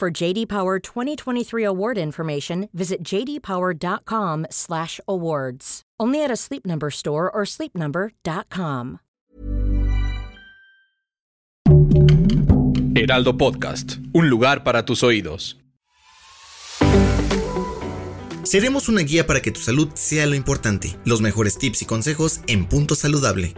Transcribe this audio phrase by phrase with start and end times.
[0.00, 5.82] For JD Power 2023 award information, visit jdpower.com/awards.
[6.00, 9.00] Only at a Sleep Number store or sleepnumber.com.
[12.94, 15.58] Heraldo Podcast, un lugar para tus oídos.
[18.42, 20.96] Seremos una guía para que tu salud sea lo importante.
[21.04, 23.52] Los mejores tips y consejos en Punto Saludable.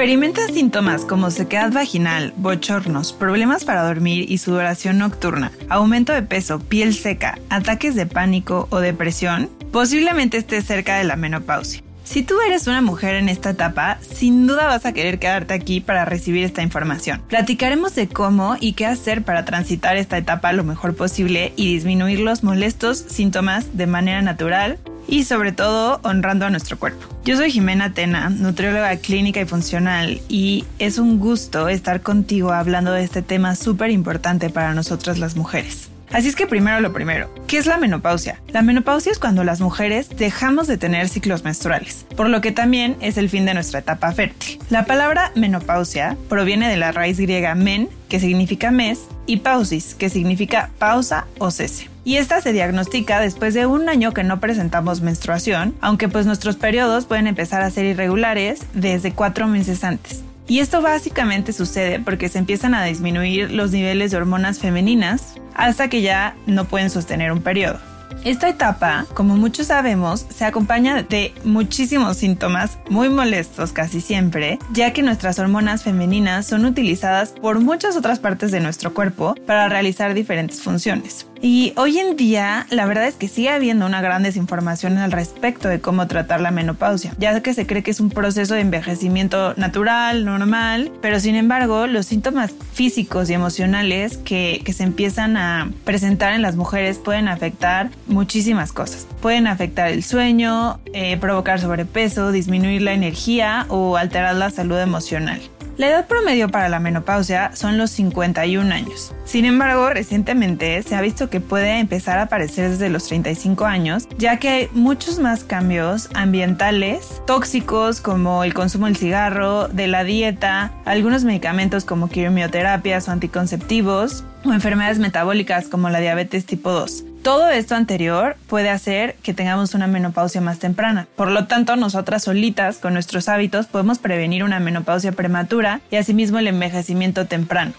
[0.00, 6.58] Experimenta síntomas como sequedad vaginal, bochornos, problemas para dormir y sudoración nocturna, aumento de peso,
[6.58, 9.50] piel seca, ataques de pánico o depresión.
[9.70, 11.82] Posiblemente estés cerca de la menopausia.
[12.04, 15.82] Si tú eres una mujer en esta etapa, sin duda vas a querer quedarte aquí
[15.82, 17.20] para recibir esta información.
[17.28, 22.20] Platicaremos de cómo y qué hacer para transitar esta etapa lo mejor posible y disminuir
[22.20, 24.78] los molestos síntomas de manera natural
[25.10, 27.06] y sobre todo honrando a nuestro cuerpo.
[27.24, 32.92] Yo soy Jimena Tena, nutrióloga clínica y funcional y es un gusto estar contigo hablando
[32.92, 35.90] de este tema súper importante para nosotras las mujeres.
[36.12, 38.40] Así es que primero lo primero, ¿qué es la menopausia?
[38.48, 42.96] La menopausia es cuando las mujeres dejamos de tener ciclos menstruales, por lo que también
[43.00, 44.58] es el fin de nuestra etapa fértil.
[44.70, 50.08] La palabra menopausia proviene de la raíz griega men, que significa mes, y pausis, que
[50.10, 51.88] significa pausa o cese.
[52.02, 56.56] Y esta se diagnostica después de un año que no presentamos menstruación, aunque pues nuestros
[56.56, 60.24] periodos pueden empezar a ser irregulares desde cuatro meses antes.
[60.50, 65.86] Y esto básicamente sucede porque se empiezan a disminuir los niveles de hormonas femeninas hasta
[65.86, 67.78] que ya no pueden sostener un periodo.
[68.24, 74.92] Esta etapa, como muchos sabemos, se acompaña de muchísimos síntomas muy molestos casi siempre, ya
[74.92, 80.14] que nuestras hormonas femeninas son utilizadas por muchas otras partes de nuestro cuerpo para realizar
[80.14, 81.29] diferentes funciones.
[81.42, 85.68] Y hoy en día, la verdad es que sigue habiendo una gran desinformación al respecto
[85.68, 89.54] de cómo tratar la menopausia, ya que se cree que es un proceso de envejecimiento
[89.54, 96.32] natural, normal, pero sin embargo, los síntomas físicos y emocionales que, se empiezan a presentar
[96.32, 99.08] en las mujeres pueden afectar muchísimas cosas.
[99.20, 105.40] Pueden afectar el sueño, eh, provocar sobrepeso, disminuir la energía o alterar la salud emocional.
[105.80, 109.14] La edad promedio para la menopausia son los 51 años.
[109.24, 114.06] Sin embargo, recientemente se ha visto que puede empezar a aparecer desde los 35 años,
[114.18, 120.04] ya que hay muchos más cambios ambientales, tóxicos como el consumo del cigarro, de la
[120.04, 127.04] dieta, algunos medicamentos como quimioterapias o anticonceptivos, o enfermedades metabólicas como la diabetes tipo 2.
[127.22, 131.06] Todo esto anterior puede hacer que tengamos una menopausia más temprana.
[131.16, 136.38] Por lo tanto, nosotras solitas, con nuestros hábitos, podemos prevenir una menopausia prematura y asimismo
[136.38, 137.72] el envejecimiento temprano.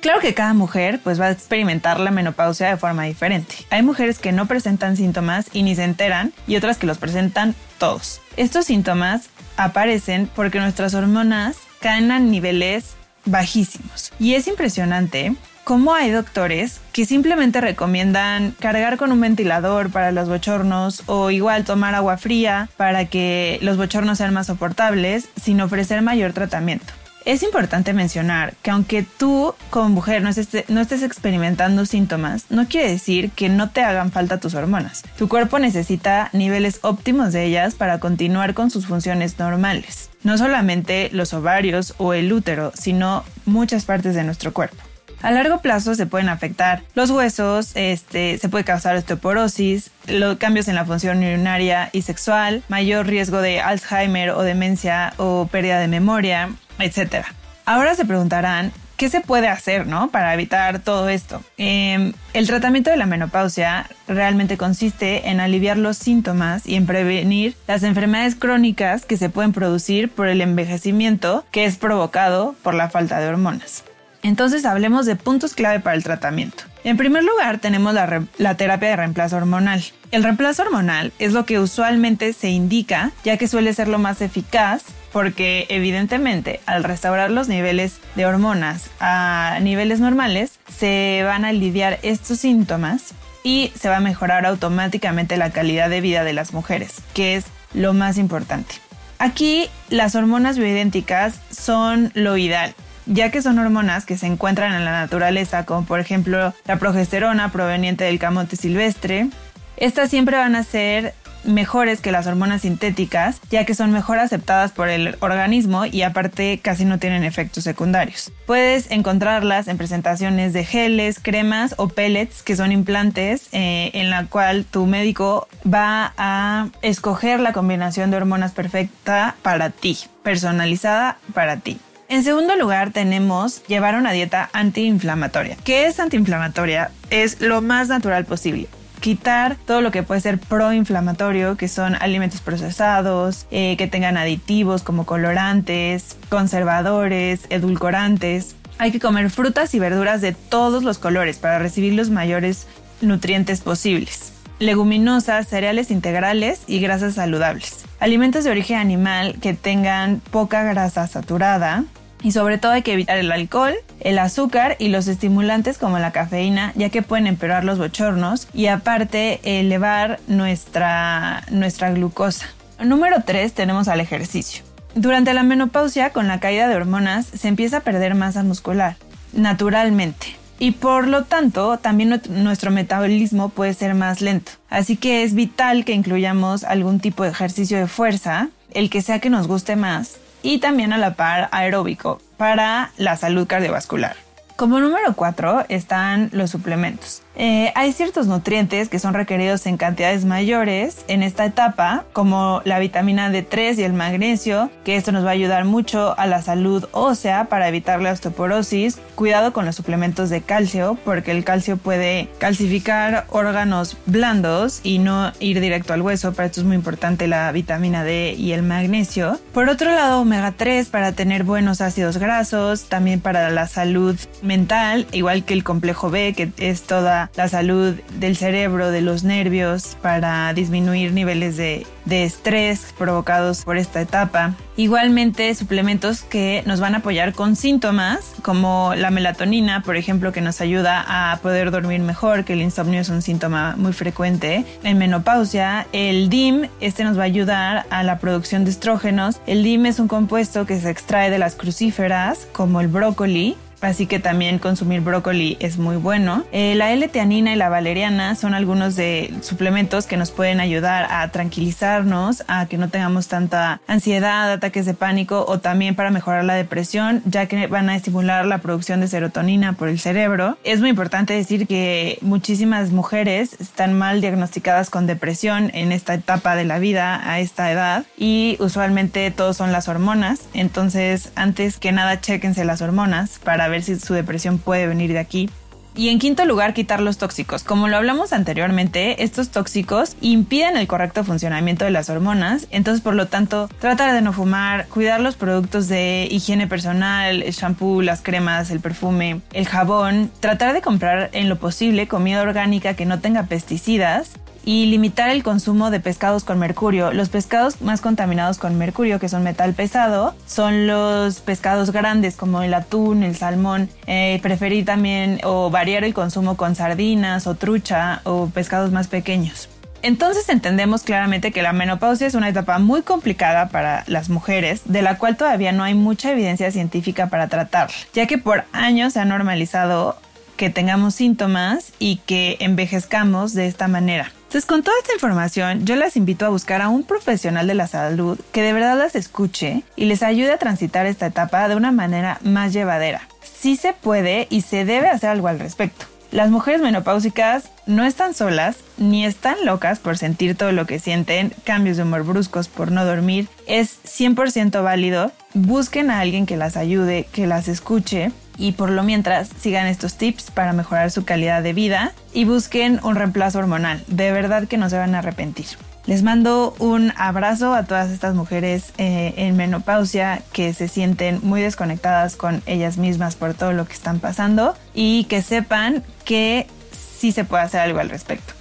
[0.00, 3.56] Claro que cada mujer pues va a experimentar la menopausia de forma diferente.
[3.68, 7.54] Hay mujeres que no presentan síntomas y ni se enteran y otras que los presentan
[7.78, 8.22] todos.
[8.38, 9.28] Estos síntomas
[9.58, 12.94] aparecen porque nuestras hormonas caen a niveles
[13.26, 14.12] bajísimos.
[14.18, 15.34] Y es impresionante
[15.68, 21.66] cómo hay doctores que simplemente recomiendan cargar con un ventilador para los bochornos o igual
[21.66, 26.94] tomar agua fría para que los bochornos sean más soportables sin ofrecer mayor tratamiento.
[27.26, 32.66] Es importante mencionar que aunque tú como mujer no estés, no estés, experimentando síntomas, no
[32.66, 35.02] quiere decir que no te hagan falta tus hormonas.
[35.18, 40.08] Tu cuerpo necesita niveles óptimos de ellas para continuar con sus funciones normales.
[40.22, 44.82] No solamente los ovarios o el útero, sino muchas partes de nuestro cuerpo.
[45.20, 50.68] A largo plazo se pueden afectar los huesos, este, se puede causar osteoporosis, los cambios
[50.68, 55.88] en la función urinaria y sexual, mayor riesgo de Alzheimer o demencia o pérdida de
[55.88, 57.26] memoria, etc.
[57.66, 60.08] Ahora se preguntarán, ¿qué se puede hacer ¿no?
[60.10, 61.42] para evitar todo esto?
[61.56, 67.56] Eh, el tratamiento de la menopausia realmente consiste en aliviar los síntomas y en prevenir
[67.66, 72.88] las enfermedades crónicas que se pueden producir por el envejecimiento que es provocado por la
[72.88, 73.82] falta de hormonas.
[74.22, 76.64] Entonces hablemos de puntos clave para el tratamiento.
[76.84, 79.84] En primer lugar tenemos la, terapia de reemplazo hormonal.
[80.10, 84.22] El reemplazo hormonal es lo que usualmente se indica ya que suele ser lo más
[84.22, 84.82] eficaz
[85.12, 91.98] porque evidentemente al restaurar los niveles de hormonas a niveles normales se van a lidiar
[92.02, 96.96] estos síntomas y se va a mejorar automáticamente la calidad de vida de las mujeres,
[97.14, 98.74] que es lo más importante.
[99.18, 102.74] Aquí las hormonas bioidénticas son lo ideal
[103.08, 107.50] ya que son hormonas que se encuentran en la naturaleza, como por ejemplo la progesterona
[107.50, 109.28] proveniente del camote silvestre.
[109.76, 111.14] Estas siempre van a ser
[111.44, 116.58] mejores que las hormonas sintéticas, ya que son mejor aceptadas por el organismo y aparte
[116.62, 118.32] casi no tienen efectos secundarios.
[118.46, 124.26] Puedes encontrarlas en presentaciones de geles, cremas o pellets, que son implantes eh, en la
[124.26, 131.58] cual tu médico va a escoger la combinación de hormonas perfecta para ti, personalizada para
[131.58, 131.78] ti.
[132.10, 135.58] En segundo lugar tenemos llevar una dieta antiinflamatoria.
[135.62, 136.90] ¿Qué es antiinflamatoria?
[137.10, 138.66] Es lo más natural posible
[138.98, 144.82] quitar todo lo que puede ser proinflamatorio, que son alimentos procesados, eh, que tengan aditivos
[144.82, 148.56] como colorantes, conservadores, edulcorantes.
[148.78, 152.66] Hay que comer frutas y verduras de todos los colores para recibir los mayores
[153.00, 154.32] nutrientes posibles.
[154.58, 157.84] Leguminosas, cereales integrales y grasas saludables.
[158.00, 161.84] Alimentos de origen animal que tengan poca grasa saturada,
[162.22, 166.12] y sobre todo hay que evitar el alcohol, el azúcar y los estimulantes como la
[166.12, 172.46] cafeína, ya que pueden empeorar los bochornos y aparte elevar nuestra, nuestra glucosa.
[172.82, 174.62] Número 3 tenemos al ejercicio.
[174.94, 178.96] Durante la menopausia, con la caída de hormonas, se empieza a perder masa muscular,
[179.32, 180.36] naturalmente.
[180.58, 184.52] Y por lo tanto, también nuestro metabolismo puede ser más lento.
[184.70, 189.20] Así que es vital que incluyamos algún tipo de ejercicio de fuerza, el que sea
[189.20, 194.16] que nos guste más, y también a la par aeróbico para la salud cardiovascular.
[194.56, 197.22] Como número 4 están los suplementos.
[197.40, 202.80] Eh, hay ciertos nutrientes que son requeridos en cantidades mayores en esta etapa, como la
[202.80, 206.86] vitamina D3 y el magnesio, que esto nos va a ayudar mucho a la salud
[206.90, 208.98] ósea para evitar la osteoporosis.
[209.14, 215.32] Cuidado con los suplementos de calcio, porque el calcio puede calcificar órganos blandos y no
[215.38, 216.32] ir directo al hueso.
[216.32, 219.38] Para esto es muy importante la vitamina D y el magnesio.
[219.52, 225.06] Por otro lado, omega 3 para tener buenos ácidos grasos, también para la salud mental,
[225.12, 229.96] igual que el complejo B, que es toda la salud del cerebro, de los nervios,
[230.02, 234.54] para disminuir niveles de, estrés provocados por esta etapa.
[234.76, 240.40] Igualmente suplementos que nos van a apoyar con síntomas como la melatonina, por ejemplo, que
[240.40, 244.64] nos ayuda a poder dormir mejor, que el insomnio es un síntoma muy frecuente.
[244.84, 249.40] En menopausia, el DIM, este nos va a ayudar a la producción de estrógenos.
[249.46, 254.06] El DIM es un compuesto que se extrae de las crucíferas, como el brócoli, Así
[254.06, 256.44] que también consumir brócoli es muy bueno.
[256.52, 261.28] Eh, la L-teanina y la valeriana son algunos de suplementos que nos pueden ayudar a
[261.28, 266.54] tranquilizarnos, a que no tengamos tanta ansiedad, ataques de pánico o también para mejorar la
[266.54, 270.58] depresión, ya que van a estimular la producción de serotonina por el cerebro.
[270.64, 276.56] Es muy importante decir que muchísimas mujeres están mal diagnosticadas con depresión en esta etapa
[276.56, 280.40] de la vida, a esta edad, y usualmente todos son las hormonas.
[280.54, 285.18] Entonces, antes que nada, chequense las hormonas para ver si su depresión puede venir de
[285.18, 285.50] aquí.
[285.98, 287.64] Y en quinto lugar, quitar los tóxicos.
[287.64, 292.68] Como lo hablamos anteriormente, estos tóxicos impiden el correcto funcionamiento de las hormonas.
[292.70, 297.52] Entonces, por lo tanto, tratar de no fumar, cuidar los productos de higiene personal, el
[297.52, 300.30] shampoo, las cremas, el perfume, el jabón.
[300.38, 304.30] Tratar de comprar en lo posible comida orgánica que no tenga pesticidas
[304.68, 307.10] y limitar el consumo de pescados con mercurio.
[307.14, 312.60] Los pescados más contaminados con mercurio, que son metal pesado, son los pescados grandes como
[312.60, 313.88] el atún, el salmón.
[314.06, 319.70] Eh, preferir también o variar el consumo con sardinas o trucha o pescados más pequeños.
[320.02, 325.00] Entonces entendemos claramente que la menopausia es una etapa muy complicada para las mujeres, de
[325.00, 329.20] la cual todavía no hay mucha evidencia científica para tratar, ya que por años se
[329.20, 330.18] ha normalizado
[330.58, 334.30] que tengamos síntomas y que envejezcamos de esta manera.
[334.48, 337.86] Entonces, con toda esta información, yo las invito a buscar a un profesional de la
[337.86, 341.92] salud que de verdad las escuche y les ayude a transitar esta etapa de una
[341.92, 343.28] manera más llevadera.
[343.42, 346.06] Sí se puede y se debe hacer algo al respecto.
[346.30, 351.52] Las mujeres menopáusicas no están solas ni están locas por sentir todo lo que sienten,
[351.64, 353.48] cambios de humor bruscos por no dormir.
[353.66, 355.30] Es 100% válido.
[355.52, 360.16] Busquen a alguien que las ayude, que las escuche y por lo mientras sigan estos
[360.16, 364.02] tips para mejorar su calidad de vida y busquen un reemplazo hormonal.
[364.08, 365.66] De verdad que no se van a arrepentir.
[366.06, 371.60] Les mando un abrazo a todas estas mujeres eh, en menopausia que se sienten muy
[371.60, 377.30] desconectadas con ellas mismas por todo lo que están pasando y que sepan que sí
[377.30, 378.54] se puede hacer algo al respecto.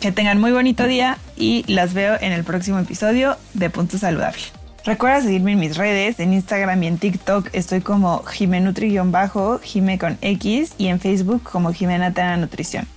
[0.00, 4.61] Que tengan muy bonito día y las veo en el próximo episodio de Punto Saludable.
[4.84, 10.18] Recuerda seguirme en mis redes, en Instagram y en TikTok estoy como Jimenutri-bajo, Jime con
[10.20, 12.88] X y en Facebook como Jimena Tena Nutrición.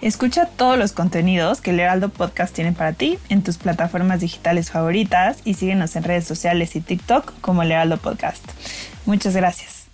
[0.00, 4.72] Escucha todos los contenidos que el Heraldo Podcast tiene para ti en tus plataformas digitales
[4.72, 8.42] favoritas y síguenos en redes sociales y TikTok como el Heraldo Podcast.
[9.06, 9.84] Muchas gracias.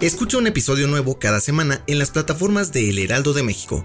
[0.00, 3.84] Escucha un episodio nuevo cada semana en las plataformas de El Heraldo de México.